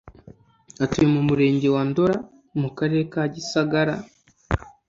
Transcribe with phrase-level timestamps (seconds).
[0.83, 2.17] atuye mu murenge wa Ndora
[2.61, 3.93] mu karere ka Gisagara